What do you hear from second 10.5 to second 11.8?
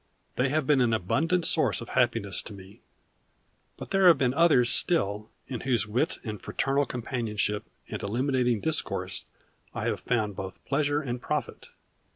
pleasure and profit.